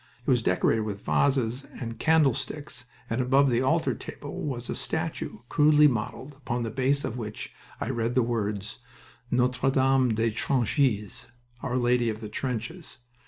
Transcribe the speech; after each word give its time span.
It 0.25 0.31
was 0.31 0.41
decorated 0.41 0.81
with 0.81 1.05
vases 1.05 1.63
and 1.79 1.99
candlesticks, 1.99 2.85
and 3.07 3.21
above 3.21 3.51
the 3.51 3.61
altar 3.61 3.93
table 3.93 4.41
was 4.41 4.67
a 4.67 4.73
statue, 4.73 5.41
crudely 5.47 5.87
modeled, 5.87 6.33
upon 6.37 6.63
the 6.63 6.71
base 6.71 7.05
of 7.05 7.19
which 7.19 7.53
I 7.79 7.87
read 7.91 8.15
the 8.15 8.23
words 8.23 8.79
Notre 9.29 9.69
Dame 9.69 10.15
des 10.15 10.31
Tranchees 10.31 11.27
("Our 11.61 11.77
Lady 11.77 12.09
of 12.09 12.19
the 12.19 12.29
Trenches"). 12.29 12.97